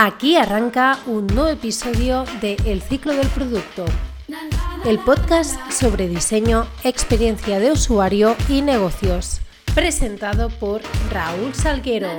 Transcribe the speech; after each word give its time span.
Aquí 0.00 0.36
arranca 0.36 1.00
un 1.06 1.26
nuevo 1.26 1.48
episodio 1.48 2.24
de 2.40 2.56
El 2.64 2.82
ciclo 2.82 3.14
del 3.14 3.26
producto, 3.26 3.84
el 4.84 5.00
podcast 5.00 5.58
sobre 5.72 6.06
diseño, 6.06 6.68
experiencia 6.84 7.58
de 7.58 7.72
usuario 7.72 8.36
y 8.48 8.62
negocios, 8.62 9.40
presentado 9.74 10.50
por 10.50 10.82
Raúl 11.10 11.52
Salguero. 11.52 12.10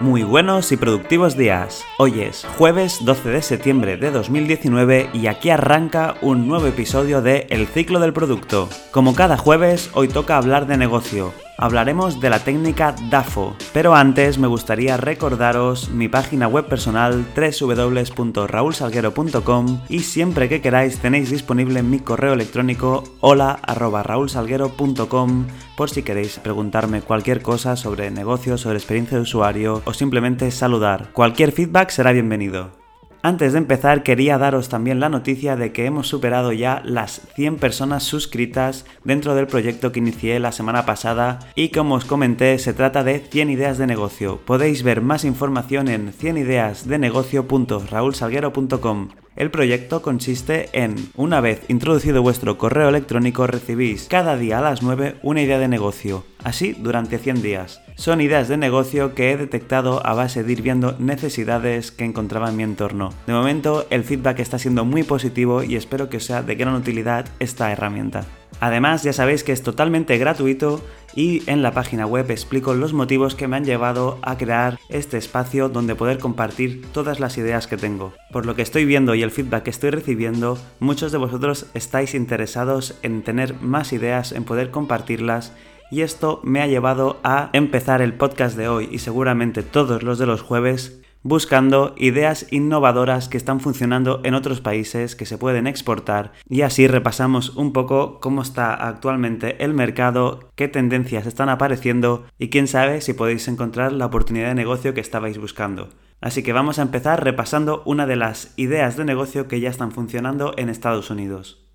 Muy 0.00 0.24
buenos 0.24 0.72
y 0.72 0.76
productivos 0.76 1.38
días. 1.38 1.86
Hoy 1.98 2.20
es 2.20 2.44
jueves 2.58 2.98
12 3.00 3.30
de 3.30 3.40
septiembre 3.40 3.96
de 3.96 4.10
2019 4.10 5.08
y 5.14 5.28
aquí 5.28 5.48
arranca 5.48 6.16
un 6.20 6.46
nuevo 6.46 6.66
episodio 6.66 7.22
de 7.22 7.46
El 7.48 7.66
ciclo 7.66 7.98
del 7.98 8.12
producto. 8.12 8.68
Como 8.90 9.14
cada 9.14 9.38
jueves, 9.38 9.88
hoy 9.94 10.08
toca 10.08 10.36
hablar 10.36 10.66
de 10.66 10.76
negocio, 10.76 11.32
hablaremos 11.58 12.20
de 12.20 12.30
la 12.30 12.38
técnica 12.38 12.94
DAFO, 13.10 13.54
pero 13.74 13.94
antes 13.94 14.38
me 14.38 14.46
gustaría 14.46 14.96
recordaros 14.96 15.90
mi 15.90 16.08
página 16.08 16.48
web 16.48 16.64
personal 16.66 17.26
www.raulsalguero.com 17.36 19.80
y 19.88 19.98
siempre 20.00 20.48
que 20.48 20.62
queráis 20.62 20.98
tenéis 20.98 21.30
disponible 21.30 21.82
mi 21.82 21.98
correo 21.98 22.32
electrónico 22.32 23.04
hola@raulsalguero.com 23.20 25.46
por 25.76 25.90
si 25.90 26.02
queréis 26.02 26.38
preguntarme 26.38 27.02
cualquier 27.02 27.42
cosa 27.42 27.76
sobre 27.76 28.10
negocios, 28.10 28.62
sobre 28.62 28.78
experiencia 28.78 29.18
de 29.18 29.24
usuario 29.24 29.82
o 29.84 29.92
simplemente 29.92 30.50
saludar. 30.50 31.10
Cualquier 31.12 31.52
feedback 31.52 31.90
será 31.90 32.12
bienvenido. 32.12 32.77
Antes 33.20 33.52
de 33.52 33.58
empezar 33.58 34.04
quería 34.04 34.38
daros 34.38 34.68
también 34.68 35.00
la 35.00 35.08
noticia 35.08 35.56
de 35.56 35.72
que 35.72 35.86
hemos 35.86 36.06
superado 36.06 36.52
ya 36.52 36.82
las 36.84 37.20
100 37.34 37.56
personas 37.56 38.04
suscritas 38.04 38.86
dentro 39.02 39.34
del 39.34 39.48
proyecto 39.48 39.90
que 39.90 39.98
inicié 39.98 40.38
la 40.38 40.52
semana 40.52 40.86
pasada 40.86 41.40
y 41.56 41.70
como 41.70 41.96
os 41.96 42.04
comenté 42.04 42.56
se 42.60 42.74
trata 42.74 43.02
de 43.02 43.18
100 43.18 43.50
ideas 43.50 43.76
de 43.76 43.88
negocio. 43.88 44.38
Podéis 44.44 44.84
ver 44.84 45.00
más 45.00 45.24
información 45.24 45.88
en 45.88 46.12
100ideasdenegocio.raulsalguero.com. 46.12 49.08
El 49.34 49.50
proyecto 49.50 50.00
consiste 50.00 50.68
en, 50.72 50.94
una 51.16 51.40
vez 51.40 51.62
introducido 51.68 52.22
vuestro 52.22 52.56
correo 52.56 52.88
electrónico, 52.88 53.48
recibís 53.48 54.06
cada 54.08 54.36
día 54.36 54.58
a 54.58 54.62
las 54.62 54.80
9 54.82 55.16
una 55.22 55.42
idea 55.42 55.58
de 55.58 55.66
negocio, 55.68 56.24
así 56.44 56.72
durante 56.72 57.18
100 57.18 57.42
días. 57.42 57.82
Son 57.98 58.20
ideas 58.20 58.46
de 58.46 58.56
negocio 58.56 59.12
que 59.16 59.32
he 59.32 59.36
detectado 59.36 60.06
a 60.06 60.14
base 60.14 60.44
de 60.44 60.52
ir 60.52 60.62
viendo 60.62 60.94
necesidades 61.00 61.90
que 61.90 62.04
encontraba 62.04 62.48
en 62.48 62.56
mi 62.56 62.62
entorno. 62.62 63.12
De 63.26 63.32
momento, 63.32 63.88
el 63.90 64.04
feedback 64.04 64.38
está 64.38 64.56
siendo 64.56 64.84
muy 64.84 65.02
positivo 65.02 65.64
y 65.64 65.74
espero 65.74 66.08
que 66.08 66.18
os 66.18 66.24
sea 66.24 66.44
de 66.44 66.54
gran 66.54 66.76
utilidad 66.76 67.26
esta 67.40 67.72
herramienta. 67.72 68.24
Además, 68.60 69.02
ya 69.02 69.12
sabéis 69.12 69.42
que 69.42 69.50
es 69.50 69.64
totalmente 69.64 70.16
gratuito 70.16 70.80
y 71.16 71.42
en 71.50 71.60
la 71.60 71.72
página 71.72 72.06
web 72.06 72.30
explico 72.30 72.72
los 72.74 72.92
motivos 72.92 73.34
que 73.34 73.48
me 73.48 73.56
han 73.56 73.64
llevado 73.64 74.20
a 74.22 74.38
crear 74.38 74.78
este 74.90 75.16
espacio 75.16 75.68
donde 75.68 75.96
poder 75.96 76.18
compartir 76.18 76.86
todas 76.92 77.18
las 77.18 77.36
ideas 77.36 77.66
que 77.66 77.76
tengo. 77.76 78.14
Por 78.30 78.46
lo 78.46 78.54
que 78.54 78.62
estoy 78.62 78.84
viendo 78.84 79.16
y 79.16 79.22
el 79.24 79.32
feedback 79.32 79.64
que 79.64 79.70
estoy 79.70 79.90
recibiendo, 79.90 80.56
muchos 80.78 81.10
de 81.10 81.18
vosotros 81.18 81.66
estáis 81.74 82.14
interesados 82.14 82.94
en 83.02 83.22
tener 83.22 83.54
más 83.60 83.92
ideas, 83.92 84.30
en 84.30 84.44
poder 84.44 84.70
compartirlas 84.70 85.52
y 85.90 86.02
esto 86.02 86.40
me 86.44 86.60
ha 86.60 86.66
llevado 86.66 87.18
a 87.24 87.50
empezar 87.52 88.02
el 88.02 88.14
podcast 88.14 88.56
de 88.56 88.68
hoy 88.68 88.88
y 88.90 88.98
seguramente 88.98 89.62
todos 89.62 90.02
los 90.02 90.18
de 90.18 90.26
los 90.26 90.42
jueves 90.42 91.00
buscando 91.22 91.94
ideas 91.98 92.46
innovadoras 92.50 93.28
que 93.28 93.36
están 93.36 93.60
funcionando 93.60 94.20
en 94.24 94.34
otros 94.34 94.60
países 94.60 95.16
que 95.16 95.26
se 95.26 95.38
pueden 95.38 95.66
exportar 95.66 96.32
y 96.48 96.62
así 96.62 96.86
repasamos 96.86 97.56
un 97.56 97.72
poco 97.72 98.20
cómo 98.20 98.42
está 98.42 98.72
actualmente 98.74 99.62
el 99.64 99.74
mercado, 99.74 100.50
qué 100.54 100.68
tendencias 100.68 101.26
están 101.26 101.48
apareciendo 101.48 102.26
y 102.38 102.50
quién 102.50 102.68
sabe 102.68 103.00
si 103.00 103.14
podéis 103.14 103.48
encontrar 103.48 103.92
la 103.92 104.06
oportunidad 104.06 104.48
de 104.48 104.54
negocio 104.54 104.94
que 104.94 105.00
estabais 105.00 105.38
buscando. 105.38 105.90
Así 106.20 106.42
que 106.42 106.52
vamos 106.52 106.78
a 106.78 106.82
empezar 106.82 107.22
repasando 107.22 107.82
una 107.84 108.06
de 108.06 108.16
las 108.16 108.52
ideas 108.56 108.96
de 108.96 109.04
negocio 109.04 109.46
que 109.46 109.60
ya 109.60 109.70
están 109.70 109.92
funcionando 109.92 110.52
en 110.56 110.68
Estados 110.68 111.10
Unidos. 111.10 111.67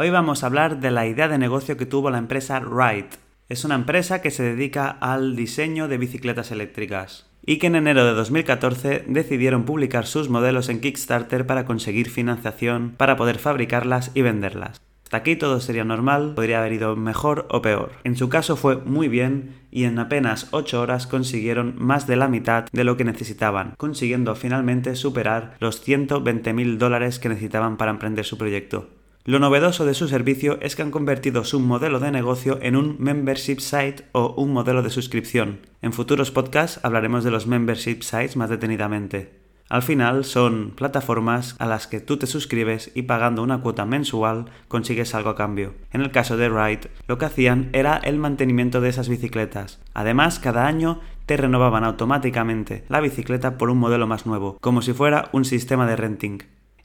Hoy 0.00 0.10
vamos 0.10 0.44
a 0.44 0.46
hablar 0.46 0.78
de 0.78 0.92
la 0.92 1.08
idea 1.08 1.26
de 1.26 1.38
negocio 1.38 1.76
que 1.76 1.84
tuvo 1.84 2.08
la 2.08 2.18
empresa 2.18 2.60
Ride. 2.60 3.08
Es 3.48 3.64
una 3.64 3.74
empresa 3.74 4.22
que 4.22 4.30
se 4.30 4.44
dedica 4.44 4.88
al 4.88 5.34
diseño 5.34 5.88
de 5.88 5.98
bicicletas 5.98 6.52
eléctricas 6.52 7.26
y 7.44 7.58
que 7.58 7.66
en 7.66 7.74
enero 7.74 8.04
de 8.04 8.12
2014 8.12 9.06
decidieron 9.08 9.64
publicar 9.64 10.06
sus 10.06 10.28
modelos 10.28 10.68
en 10.68 10.80
Kickstarter 10.80 11.46
para 11.46 11.64
conseguir 11.64 12.10
financiación 12.10 12.94
para 12.96 13.16
poder 13.16 13.40
fabricarlas 13.40 14.12
y 14.14 14.22
venderlas. 14.22 14.80
Hasta 15.02 15.16
aquí 15.16 15.34
todo 15.34 15.58
sería 15.58 15.82
normal, 15.82 16.34
podría 16.36 16.60
haber 16.60 16.74
ido 16.74 16.94
mejor 16.94 17.48
o 17.50 17.60
peor. 17.60 17.90
En 18.04 18.14
su 18.14 18.28
caso 18.28 18.54
fue 18.54 18.76
muy 18.76 19.08
bien 19.08 19.56
y 19.72 19.82
en 19.82 19.98
apenas 19.98 20.46
8 20.52 20.80
horas 20.80 21.08
consiguieron 21.08 21.74
más 21.76 22.06
de 22.06 22.14
la 22.14 22.28
mitad 22.28 22.66
de 22.70 22.84
lo 22.84 22.96
que 22.96 23.02
necesitaban, 23.02 23.74
consiguiendo 23.76 24.36
finalmente 24.36 24.94
superar 24.94 25.56
los 25.58 25.80
120 25.80 26.52
mil 26.52 26.78
dólares 26.78 27.18
que 27.18 27.30
necesitaban 27.30 27.76
para 27.76 27.90
emprender 27.90 28.24
su 28.24 28.38
proyecto. 28.38 28.90
Lo 29.24 29.38
novedoso 29.38 29.84
de 29.84 29.94
su 29.94 30.08
servicio 30.08 30.58
es 30.62 30.74
que 30.74 30.82
han 30.82 30.90
convertido 30.90 31.44
su 31.44 31.60
modelo 31.60 32.00
de 32.00 32.10
negocio 32.10 32.58
en 32.62 32.76
un 32.76 32.96
membership 32.98 33.60
site 33.60 34.04
o 34.12 34.34
un 34.34 34.52
modelo 34.52 34.82
de 34.82 34.90
suscripción. 34.90 35.60
En 35.82 35.92
futuros 35.92 36.30
podcasts 36.30 36.80
hablaremos 36.82 37.24
de 37.24 37.30
los 37.30 37.46
membership 37.46 38.02
sites 38.02 38.36
más 38.36 38.48
detenidamente. 38.48 39.38
Al 39.68 39.82
final 39.82 40.24
son 40.24 40.70
plataformas 40.70 41.54
a 41.58 41.66
las 41.66 41.86
que 41.86 42.00
tú 42.00 42.16
te 42.16 42.26
suscribes 42.26 42.90
y 42.94 43.02
pagando 43.02 43.42
una 43.42 43.60
cuota 43.60 43.84
mensual 43.84 44.46
consigues 44.66 45.14
algo 45.14 45.28
a 45.28 45.36
cambio. 45.36 45.74
En 45.92 46.00
el 46.00 46.10
caso 46.10 46.38
de 46.38 46.48
Ride, 46.48 46.90
lo 47.06 47.18
que 47.18 47.26
hacían 47.26 47.68
era 47.74 47.98
el 47.98 48.18
mantenimiento 48.18 48.80
de 48.80 48.88
esas 48.88 49.10
bicicletas. 49.10 49.78
Además, 49.92 50.38
cada 50.38 50.66
año 50.66 51.00
te 51.26 51.36
renovaban 51.36 51.84
automáticamente 51.84 52.84
la 52.88 53.00
bicicleta 53.00 53.58
por 53.58 53.68
un 53.68 53.76
modelo 53.76 54.06
más 54.06 54.24
nuevo, 54.24 54.56
como 54.62 54.80
si 54.80 54.94
fuera 54.94 55.28
un 55.32 55.44
sistema 55.44 55.86
de 55.86 55.96
renting. 55.96 56.38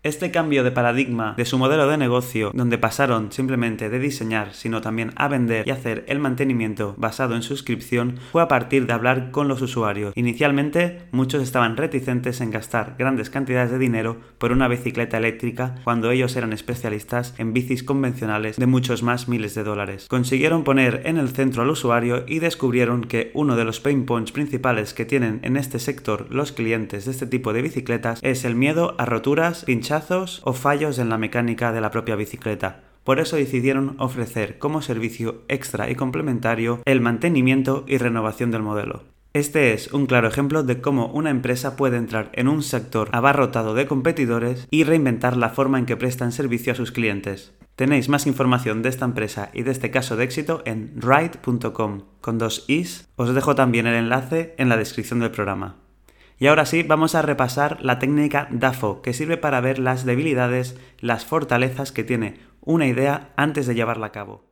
Este 0.03 0.31
cambio 0.31 0.65
de 0.65 0.71
paradigma 0.71 1.33
de 1.37 1.45
su 1.45 1.57
modelo 1.57 1.87
de 1.87 1.97
negocio, 1.97 2.51
donde 2.53 2.77
pasaron 2.77 3.31
simplemente 3.31 3.89
de 3.89 3.99
diseñar, 3.99 4.53
sino 4.53 4.81
también 4.81 5.13
a 5.15 5.29
vender 5.29 5.65
y 5.65 5.71
hacer 5.71 6.03
el 6.09 6.19
mantenimiento 6.19 6.93
basado 6.97 7.35
en 7.35 7.41
suscripción, 7.41 8.19
fue 8.33 8.41
a 8.41 8.49
partir 8.49 8.85
de 8.85 8.91
hablar 8.91 9.31
con 9.31 9.47
los 9.47 9.61
usuarios. 9.61 10.11
Inicialmente, 10.17 11.03
muchos 11.11 11.41
estaban 11.41 11.77
reticentes 11.77 12.41
en 12.41 12.51
gastar 12.51 12.95
grandes 12.99 13.29
cantidades 13.29 13.71
de 13.71 13.79
dinero 13.79 14.17
por 14.39 14.51
una 14.51 14.67
bicicleta 14.67 15.17
eléctrica 15.17 15.75
cuando 15.85 16.11
ellos 16.11 16.35
eran 16.35 16.51
especialistas 16.51 17.33
en 17.37 17.53
bicis 17.53 17.81
convencionales 17.81 18.57
de 18.57 18.67
muchos 18.67 19.03
más 19.03 19.29
miles 19.29 19.55
de 19.55 19.63
dólares. 19.63 20.07
Consiguieron 20.09 20.65
poner 20.65 21.03
en 21.05 21.15
el 21.15 21.29
centro 21.29 21.61
al 21.61 21.69
usuario 21.69 22.25
y 22.27 22.39
descubrieron 22.39 23.05
que 23.05 23.31
uno 23.33 23.55
de 23.55 23.63
los 23.63 23.79
pain 23.79 24.05
points 24.05 24.33
principales 24.33 24.93
que 24.93 25.05
tienen 25.05 25.39
en 25.43 25.55
este 25.55 25.79
sector 25.79 26.27
los 26.29 26.51
clientes 26.51 27.05
de 27.05 27.11
este 27.11 27.25
tipo 27.25 27.53
de 27.53 27.61
bicicletas 27.61 28.19
es 28.21 28.43
el 28.43 28.55
miedo 28.55 28.95
a 28.97 29.05
roturas, 29.05 29.63
pinchadas 29.63 29.92
o 30.43 30.53
fallos 30.53 30.97
en 30.97 31.09
la 31.09 31.17
mecánica 31.17 31.71
de 31.71 31.81
la 31.81 31.91
propia 31.91 32.15
bicicleta. 32.15 32.83
Por 33.03 33.19
eso 33.19 33.35
decidieron 33.35 33.95
ofrecer 33.99 34.57
como 34.57 34.81
servicio 34.81 35.43
extra 35.49 35.89
y 35.89 35.95
complementario 35.95 36.81
el 36.85 37.01
mantenimiento 37.01 37.83
y 37.87 37.97
renovación 37.97 38.49
del 38.49 38.63
modelo. 38.63 39.03
Este 39.33 39.73
es 39.73 39.91
un 39.91 40.05
claro 40.05 40.27
ejemplo 40.27 40.63
de 40.63 40.79
cómo 40.79 41.07
una 41.07 41.31
empresa 41.31 41.75
puede 41.75 41.97
entrar 41.97 42.29
en 42.33 42.47
un 42.47 42.61
sector 42.61 43.09
abarrotado 43.11 43.73
de 43.73 43.87
competidores 43.87 44.67
y 44.69 44.83
reinventar 44.83 45.37
la 45.37 45.49
forma 45.49 45.79
en 45.79 45.85
que 45.85 45.97
prestan 45.97 46.31
servicio 46.31 46.73
a 46.73 46.75
sus 46.75 46.91
clientes. 46.91 47.53
Tenéis 47.75 48.09
más 48.09 48.27
información 48.27 48.83
de 48.83 48.89
esta 48.89 49.05
empresa 49.05 49.49
y 49.53 49.63
de 49.63 49.71
este 49.71 49.89
caso 49.89 50.15
de 50.15 50.23
éxito 50.23 50.61
en 50.65 50.93
ride.com 50.95 52.01
con 52.21 52.37
dos 52.37 52.65
is. 52.67 53.09
Os 53.15 53.33
dejo 53.33 53.55
también 53.55 53.87
el 53.87 53.95
enlace 53.95 54.53
en 54.59 54.69
la 54.69 54.77
descripción 54.77 55.19
del 55.19 55.31
programa. 55.31 55.82
Y 56.39 56.47
ahora 56.47 56.65
sí, 56.65 56.83
vamos 56.83 57.15
a 57.15 57.21
repasar 57.21 57.83
la 57.83 57.99
técnica 57.99 58.47
DAFO, 58.51 59.01
que 59.01 59.13
sirve 59.13 59.37
para 59.37 59.61
ver 59.61 59.79
las 59.79 60.05
debilidades, 60.05 60.79
las 60.99 61.25
fortalezas 61.25 61.91
que 61.91 62.03
tiene 62.03 62.39
una 62.61 62.87
idea 62.87 63.31
antes 63.35 63.67
de 63.67 63.75
llevarla 63.75 64.07
a 64.07 64.11
cabo. 64.11 64.43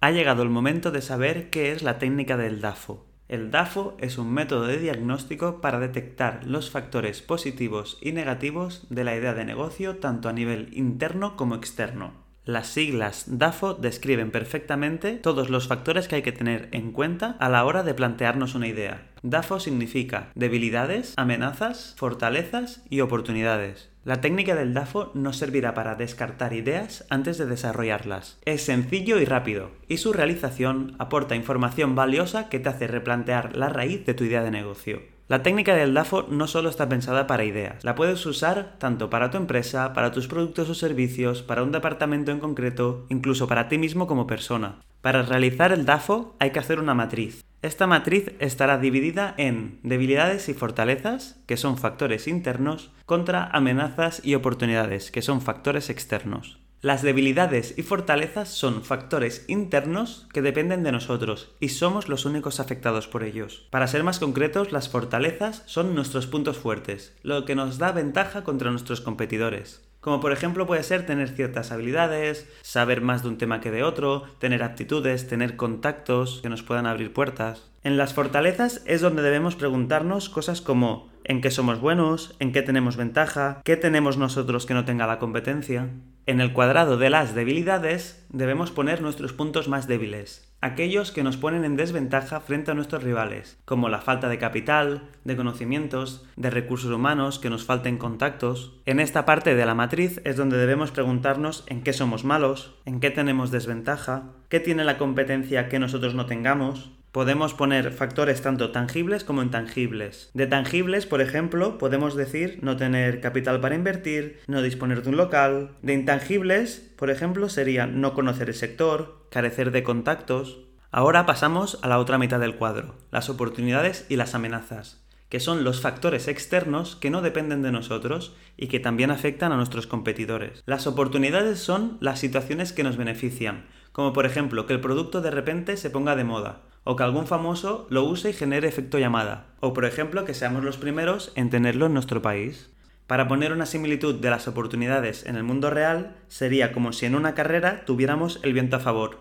Ha 0.00 0.10
llegado 0.10 0.42
el 0.42 0.50
momento 0.50 0.90
de 0.90 1.02
saber 1.02 1.50
qué 1.50 1.72
es 1.72 1.82
la 1.82 1.98
técnica 1.98 2.36
del 2.36 2.60
DAFO. 2.60 3.06
El 3.28 3.50
DAFO 3.50 3.96
es 3.98 4.18
un 4.18 4.32
método 4.32 4.66
de 4.66 4.78
diagnóstico 4.78 5.60
para 5.60 5.80
detectar 5.80 6.46
los 6.46 6.70
factores 6.70 7.22
positivos 7.22 7.98
y 8.00 8.12
negativos 8.12 8.86
de 8.88 9.02
la 9.02 9.16
idea 9.16 9.34
de 9.34 9.44
negocio 9.44 9.96
tanto 9.96 10.28
a 10.28 10.32
nivel 10.32 10.68
interno 10.72 11.36
como 11.36 11.56
externo. 11.56 12.25
Las 12.46 12.68
siglas 12.68 13.24
DAFO 13.26 13.74
describen 13.74 14.30
perfectamente 14.30 15.14
todos 15.14 15.50
los 15.50 15.66
factores 15.66 16.06
que 16.06 16.14
hay 16.14 16.22
que 16.22 16.30
tener 16.30 16.68
en 16.70 16.92
cuenta 16.92 17.34
a 17.40 17.48
la 17.48 17.64
hora 17.64 17.82
de 17.82 17.92
plantearnos 17.92 18.54
una 18.54 18.68
idea. 18.68 19.08
DAFO 19.24 19.58
significa 19.58 20.30
debilidades, 20.36 21.14
amenazas, 21.16 21.94
fortalezas 21.98 22.84
y 22.88 23.00
oportunidades. 23.00 23.90
La 24.04 24.20
técnica 24.20 24.54
del 24.54 24.74
DAFO 24.74 25.10
nos 25.14 25.38
servirá 25.38 25.74
para 25.74 25.96
descartar 25.96 26.52
ideas 26.52 27.04
antes 27.10 27.36
de 27.36 27.46
desarrollarlas. 27.46 28.38
Es 28.44 28.62
sencillo 28.62 29.18
y 29.18 29.24
rápido, 29.24 29.72
y 29.88 29.96
su 29.96 30.12
realización 30.12 30.94
aporta 31.00 31.34
información 31.34 31.96
valiosa 31.96 32.48
que 32.48 32.60
te 32.60 32.68
hace 32.68 32.86
replantear 32.86 33.56
la 33.56 33.70
raíz 33.70 34.06
de 34.06 34.14
tu 34.14 34.22
idea 34.22 34.44
de 34.44 34.52
negocio. 34.52 35.15
La 35.28 35.42
técnica 35.42 35.74
del 35.74 35.92
DAFO 35.92 36.28
no 36.30 36.46
solo 36.46 36.68
está 36.68 36.88
pensada 36.88 37.26
para 37.26 37.42
ideas, 37.42 37.82
la 37.82 37.96
puedes 37.96 38.24
usar 38.26 38.76
tanto 38.78 39.10
para 39.10 39.28
tu 39.28 39.36
empresa, 39.36 39.92
para 39.92 40.12
tus 40.12 40.28
productos 40.28 40.70
o 40.70 40.74
servicios, 40.74 41.42
para 41.42 41.64
un 41.64 41.72
departamento 41.72 42.30
en 42.30 42.38
concreto, 42.38 43.06
incluso 43.08 43.48
para 43.48 43.68
ti 43.68 43.76
mismo 43.76 44.06
como 44.06 44.28
persona. 44.28 44.76
Para 45.00 45.22
realizar 45.22 45.72
el 45.72 45.84
DAFO 45.84 46.36
hay 46.38 46.50
que 46.50 46.60
hacer 46.60 46.78
una 46.78 46.94
matriz. 46.94 47.44
Esta 47.60 47.88
matriz 47.88 48.30
estará 48.38 48.78
dividida 48.78 49.34
en 49.36 49.80
debilidades 49.82 50.48
y 50.48 50.54
fortalezas, 50.54 51.42
que 51.46 51.56
son 51.56 51.76
factores 51.76 52.28
internos, 52.28 52.92
contra 53.04 53.46
amenazas 53.46 54.20
y 54.24 54.36
oportunidades, 54.36 55.10
que 55.10 55.22
son 55.22 55.40
factores 55.40 55.90
externos. 55.90 56.60
Las 56.86 57.02
debilidades 57.02 57.74
y 57.76 57.82
fortalezas 57.82 58.48
son 58.48 58.84
factores 58.84 59.44
internos 59.48 60.28
que 60.32 60.40
dependen 60.40 60.84
de 60.84 60.92
nosotros 60.92 61.52
y 61.58 61.70
somos 61.70 62.08
los 62.08 62.26
únicos 62.26 62.60
afectados 62.60 63.08
por 63.08 63.24
ellos. 63.24 63.66
Para 63.70 63.88
ser 63.88 64.04
más 64.04 64.20
concretos, 64.20 64.70
las 64.70 64.88
fortalezas 64.88 65.64
son 65.66 65.96
nuestros 65.96 66.28
puntos 66.28 66.58
fuertes, 66.58 67.12
lo 67.24 67.44
que 67.44 67.56
nos 67.56 67.78
da 67.78 67.90
ventaja 67.90 68.44
contra 68.44 68.70
nuestros 68.70 69.00
competidores. 69.00 69.84
Como 69.98 70.20
por 70.20 70.30
ejemplo 70.30 70.64
puede 70.68 70.84
ser 70.84 71.04
tener 71.04 71.30
ciertas 71.30 71.72
habilidades, 71.72 72.48
saber 72.62 73.00
más 73.00 73.24
de 73.24 73.30
un 73.30 73.38
tema 73.38 73.60
que 73.60 73.72
de 73.72 73.82
otro, 73.82 74.22
tener 74.38 74.62
aptitudes, 74.62 75.26
tener 75.26 75.56
contactos 75.56 76.38
que 76.40 76.48
nos 76.48 76.62
puedan 76.62 76.86
abrir 76.86 77.12
puertas. 77.12 77.68
En 77.82 77.96
las 77.96 78.14
fortalezas 78.14 78.82
es 78.86 79.00
donde 79.00 79.22
debemos 79.22 79.56
preguntarnos 79.56 80.28
cosas 80.28 80.60
como 80.60 81.10
en 81.24 81.40
qué 81.40 81.50
somos 81.50 81.80
buenos, 81.80 82.36
en 82.38 82.52
qué 82.52 82.62
tenemos 82.62 82.96
ventaja, 82.96 83.60
qué 83.64 83.76
tenemos 83.76 84.18
nosotros 84.18 84.66
que 84.66 84.74
no 84.74 84.84
tenga 84.84 85.08
la 85.08 85.18
competencia. 85.18 85.90
En 86.28 86.40
el 86.40 86.52
cuadrado 86.52 86.96
de 86.96 87.08
las 87.08 87.36
debilidades 87.36 88.26
debemos 88.30 88.72
poner 88.72 89.00
nuestros 89.00 89.32
puntos 89.32 89.68
más 89.68 89.86
débiles, 89.86 90.52
aquellos 90.60 91.12
que 91.12 91.22
nos 91.22 91.36
ponen 91.36 91.64
en 91.64 91.76
desventaja 91.76 92.40
frente 92.40 92.72
a 92.72 92.74
nuestros 92.74 93.04
rivales, 93.04 93.60
como 93.64 93.88
la 93.88 94.00
falta 94.00 94.28
de 94.28 94.36
capital, 94.36 95.08
de 95.22 95.36
conocimientos, 95.36 96.26
de 96.34 96.50
recursos 96.50 96.90
humanos, 96.90 97.38
que 97.38 97.48
nos 97.48 97.64
falten 97.64 97.96
contactos. 97.96 98.80
En 98.86 98.98
esta 98.98 99.24
parte 99.24 99.54
de 99.54 99.66
la 99.66 99.76
matriz 99.76 100.20
es 100.24 100.36
donde 100.36 100.56
debemos 100.56 100.90
preguntarnos 100.90 101.62
en 101.68 101.82
qué 101.82 101.92
somos 101.92 102.24
malos, 102.24 102.74
en 102.86 102.98
qué 102.98 103.10
tenemos 103.10 103.52
desventaja, 103.52 104.24
qué 104.48 104.58
tiene 104.58 104.82
la 104.82 104.98
competencia 104.98 105.68
que 105.68 105.78
nosotros 105.78 106.16
no 106.16 106.26
tengamos, 106.26 106.90
podemos 107.16 107.54
poner 107.54 107.92
factores 107.92 108.42
tanto 108.42 108.72
tangibles 108.72 109.24
como 109.24 109.42
intangibles. 109.42 110.28
De 110.34 110.46
tangibles, 110.46 111.06
por 111.06 111.22
ejemplo, 111.22 111.78
podemos 111.78 112.14
decir 112.14 112.58
no 112.60 112.76
tener 112.76 113.22
capital 113.22 113.58
para 113.58 113.74
invertir, 113.74 114.40
no 114.46 114.60
disponer 114.60 115.02
de 115.02 115.08
un 115.08 115.16
local. 115.16 115.70
De 115.80 115.94
intangibles, 115.94 116.92
por 116.98 117.08
ejemplo, 117.08 117.48
sería 117.48 117.86
no 117.86 118.12
conocer 118.12 118.50
el 118.50 118.54
sector, 118.54 119.28
carecer 119.30 119.70
de 119.70 119.82
contactos. 119.82 120.58
Ahora 120.90 121.24
pasamos 121.24 121.78
a 121.80 121.88
la 121.88 122.00
otra 122.00 122.18
mitad 122.18 122.38
del 122.38 122.56
cuadro, 122.56 122.96
las 123.10 123.30
oportunidades 123.30 124.04
y 124.10 124.16
las 124.16 124.34
amenazas 124.34 125.02
que 125.28 125.40
son 125.40 125.64
los 125.64 125.80
factores 125.80 126.28
externos 126.28 126.94
que 126.94 127.10
no 127.10 127.20
dependen 127.20 127.60
de 127.60 127.72
nosotros 127.72 128.36
y 128.56 128.68
que 128.68 128.78
también 128.78 129.10
afectan 129.10 129.50
a 129.50 129.56
nuestros 129.56 129.88
competidores. 129.88 130.62
Las 130.66 130.86
oportunidades 130.86 131.58
son 131.58 131.98
las 132.00 132.20
situaciones 132.20 132.72
que 132.72 132.84
nos 132.84 132.96
benefician, 132.96 133.66
como 133.90 134.12
por 134.12 134.24
ejemplo 134.24 134.66
que 134.66 134.74
el 134.74 134.80
producto 134.80 135.22
de 135.22 135.32
repente 135.32 135.76
se 135.76 135.90
ponga 135.90 136.14
de 136.14 136.22
moda, 136.22 136.65
o 136.88 136.94
que 136.94 137.02
algún 137.02 137.26
famoso 137.26 137.88
lo 137.90 138.04
use 138.04 138.30
y 138.30 138.32
genere 138.32 138.68
efecto 138.68 139.00
llamada, 139.00 139.46
o 139.58 139.72
por 139.72 139.84
ejemplo 139.84 140.24
que 140.24 140.34
seamos 140.34 140.62
los 140.62 140.76
primeros 140.76 141.32
en 141.34 141.50
tenerlo 141.50 141.86
en 141.86 141.94
nuestro 141.94 142.22
país. 142.22 142.70
Para 143.08 143.26
poner 143.26 143.52
una 143.52 143.66
similitud 143.66 144.14
de 144.14 144.30
las 144.30 144.46
oportunidades 144.46 145.26
en 145.26 145.34
el 145.34 145.42
mundo 145.42 145.68
real, 145.68 146.14
sería 146.28 146.72
como 146.72 146.92
si 146.92 147.04
en 147.04 147.16
una 147.16 147.34
carrera 147.34 147.84
tuviéramos 147.86 148.38
el 148.44 148.52
viento 148.52 148.76
a 148.76 148.80
favor. 148.80 149.18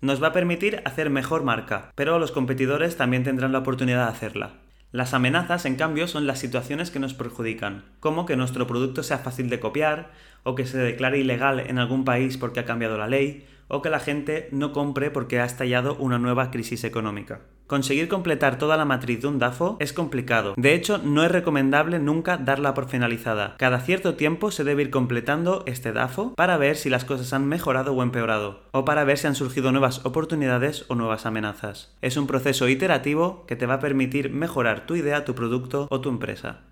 Nos 0.00 0.22
va 0.22 0.28
a 0.28 0.32
permitir 0.32 0.80
hacer 0.84 1.10
mejor 1.10 1.42
marca, 1.42 1.90
pero 1.96 2.20
los 2.20 2.30
competidores 2.30 2.96
también 2.96 3.24
tendrán 3.24 3.50
la 3.50 3.58
oportunidad 3.58 4.04
de 4.04 4.12
hacerla. 4.12 4.52
Las 4.92 5.12
amenazas, 5.12 5.66
en 5.66 5.74
cambio, 5.74 6.06
son 6.06 6.28
las 6.28 6.38
situaciones 6.38 6.92
que 6.92 7.00
nos 7.00 7.14
perjudican, 7.14 7.84
como 7.98 8.26
que 8.26 8.36
nuestro 8.36 8.68
producto 8.68 9.02
sea 9.02 9.18
fácil 9.18 9.50
de 9.50 9.58
copiar, 9.58 10.12
o 10.44 10.54
que 10.54 10.66
se 10.66 10.78
declare 10.78 11.18
ilegal 11.18 11.58
en 11.58 11.80
algún 11.80 12.04
país 12.04 12.38
porque 12.38 12.60
ha 12.60 12.64
cambiado 12.64 12.96
la 12.96 13.08
ley, 13.08 13.44
o 13.68 13.82
que 13.82 13.90
la 13.90 14.00
gente 14.00 14.48
no 14.50 14.72
compre 14.72 15.10
porque 15.10 15.40
ha 15.40 15.44
estallado 15.44 15.96
una 15.96 16.18
nueva 16.18 16.50
crisis 16.50 16.84
económica. 16.84 17.40
Conseguir 17.68 18.08
completar 18.08 18.56
toda 18.56 18.78
la 18.78 18.86
matriz 18.86 19.20
de 19.20 19.28
un 19.28 19.38
DAFO 19.38 19.76
es 19.78 19.92
complicado. 19.92 20.54
De 20.56 20.72
hecho, 20.72 20.96
no 20.96 21.22
es 21.22 21.30
recomendable 21.30 21.98
nunca 21.98 22.38
darla 22.38 22.72
por 22.72 22.88
finalizada. 22.88 23.56
Cada 23.58 23.80
cierto 23.80 24.14
tiempo 24.14 24.50
se 24.50 24.64
debe 24.64 24.80
ir 24.80 24.90
completando 24.90 25.64
este 25.66 25.92
DAFO 25.92 26.34
para 26.34 26.56
ver 26.56 26.76
si 26.76 26.88
las 26.88 27.04
cosas 27.04 27.34
han 27.34 27.46
mejorado 27.46 27.92
o 27.92 28.02
empeorado, 28.02 28.62
o 28.72 28.86
para 28.86 29.04
ver 29.04 29.18
si 29.18 29.26
han 29.26 29.34
surgido 29.34 29.70
nuevas 29.70 30.06
oportunidades 30.06 30.86
o 30.88 30.94
nuevas 30.94 31.26
amenazas. 31.26 31.94
Es 32.00 32.16
un 32.16 32.26
proceso 32.26 32.68
iterativo 32.68 33.44
que 33.46 33.54
te 33.54 33.66
va 33.66 33.74
a 33.74 33.80
permitir 33.80 34.30
mejorar 34.30 34.86
tu 34.86 34.96
idea, 34.96 35.26
tu 35.26 35.34
producto 35.34 35.88
o 35.90 36.00
tu 36.00 36.08
empresa. 36.08 36.62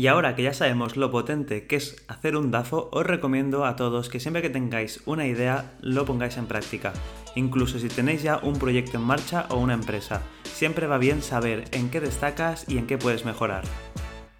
Y 0.00 0.06
ahora 0.06 0.34
que 0.34 0.44
ya 0.44 0.54
sabemos 0.54 0.96
lo 0.96 1.10
potente 1.10 1.66
que 1.66 1.76
es 1.76 2.02
hacer 2.08 2.34
un 2.34 2.50
DAFO, 2.50 2.88
os 2.90 3.04
recomiendo 3.04 3.66
a 3.66 3.76
todos 3.76 4.08
que 4.08 4.18
siempre 4.18 4.40
que 4.40 4.48
tengáis 4.48 5.02
una 5.04 5.26
idea 5.26 5.74
lo 5.82 6.06
pongáis 6.06 6.38
en 6.38 6.46
práctica. 6.46 6.94
Incluso 7.34 7.78
si 7.78 7.88
tenéis 7.88 8.22
ya 8.22 8.38
un 8.38 8.58
proyecto 8.58 8.96
en 8.96 9.04
marcha 9.04 9.44
o 9.50 9.58
una 9.58 9.74
empresa, 9.74 10.22
siempre 10.42 10.86
va 10.86 10.96
bien 10.96 11.20
saber 11.20 11.64
en 11.72 11.90
qué 11.90 12.00
destacas 12.00 12.64
y 12.66 12.78
en 12.78 12.86
qué 12.86 12.96
puedes 12.96 13.26
mejorar. 13.26 13.64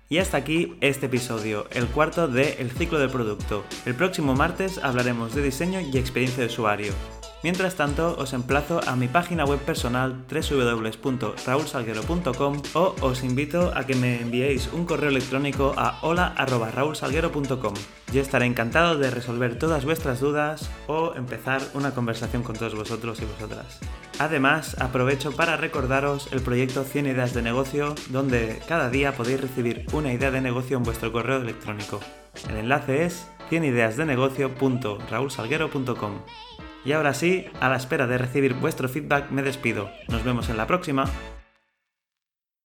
Y 0.09 0.17
hasta 0.17 0.39
aquí 0.39 0.79
este 0.81 1.07
episodio, 1.07 1.67
el 1.73 1.89
cuarto 1.89 2.27
de 2.27 2.55
El 2.55 2.71
ciclo 2.71 2.99
del 2.99 3.11
producto. 3.11 3.63
El 3.85 3.95
próximo 3.95 4.35
martes 4.35 4.79
hablaremos 4.83 5.35
de 5.35 5.43
diseño 5.43 5.83
y 5.83 5.99
experiencia 5.99 6.43
de 6.43 6.49
usuario. 6.49 6.95
Mientras 7.43 7.75
tanto, 7.75 8.17
os 8.19 8.35
emplazo 8.35 8.83
a 8.87 8.97
mi 8.97 9.09
página 9.09 9.47
web 9.47 9.61
personal 9.61 10.27
www.raulsalguero.com 10.29 12.63
o 12.75 12.95
os 13.01 13.25
invito 13.25 13.73
a 13.75 13.87
que 13.87 13.95
me 13.95 14.21
enviéis 14.21 14.69
un 14.75 14.85
correo 14.85 15.09
electrónico 15.09 15.73
a 15.77 16.01
hola.raulsalguero.com. 16.03 17.73
Yo 18.13 18.21
estaré 18.21 18.45
encantado 18.45 18.99
de 18.99 19.11
resolver 19.11 19.59
todas 19.59 19.87
vuestras 19.87 20.21
dudas 20.21 20.71
o 20.87 21.15
empezar 21.15 21.63
una 21.73 21.95
conversación 21.95 22.43
con 22.43 22.57
todos 22.57 22.75
vosotros 22.75 23.23
y 23.23 23.25
vosotras. 23.25 23.81
Además, 24.19 24.79
aprovecho 24.79 25.33
para 25.33 25.57
recordaros 25.57 26.29
el 26.33 26.43
proyecto 26.43 26.85
100 26.85 27.07
ideas 27.07 27.33
de 27.33 27.41
negocio, 27.41 27.95
donde 28.11 28.61
cada 28.69 28.91
día 28.91 29.15
podéis 29.15 29.41
recibir 29.41 29.87
una 29.95 30.13
idea 30.13 30.31
de 30.31 30.43
negocio 30.43 30.77
en 30.77 30.83
vuestro 30.83 31.11
correo 31.11 31.39
electrónico. 31.39 32.01
El 32.51 32.59
enlace 32.59 33.07
es 33.07 33.27
100ideasdenegocio.raulsalguero.com. 33.51 36.13
Y 36.85 36.93
ahora 36.93 37.15
sí, 37.15 37.47
a 37.61 37.69
la 37.69 37.77
espera 37.77 38.07
de 38.07 38.19
recibir 38.19 38.55
vuestro 38.55 38.89
feedback, 38.89 39.31
me 39.31 39.43
despido. 39.43 39.91
Nos 40.09 40.25
vemos 40.25 40.49
en 40.49 40.57
la 40.57 40.67
próxima. 40.67 41.05